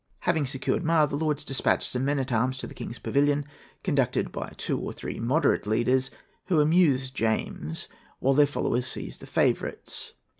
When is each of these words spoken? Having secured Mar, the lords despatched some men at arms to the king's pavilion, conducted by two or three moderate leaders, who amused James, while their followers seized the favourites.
Having 0.21 0.47
secured 0.47 0.83
Mar, 0.83 1.05
the 1.05 1.15
lords 1.15 1.43
despatched 1.45 1.87
some 1.91 2.03
men 2.05 2.17
at 2.17 2.31
arms 2.31 2.57
to 2.57 2.65
the 2.65 2.73
king's 2.73 2.97
pavilion, 2.97 3.45
conducted 3.83 4.31
by 4.31 4.51
two 4.57 4.79
or 4.79 4.91
three 4.93 5.19
moderate 5.19 5.67
leaders, 5.67 6.09
who 6.47 6.59
amused 6.59 7.13
James, 7.13 7.87
while 8.17 8.33
their 8.33 8.47
followers 8.47 8.87
seized 8.87 9.19
the 9.19 9.27
favourites. 9.27 10.13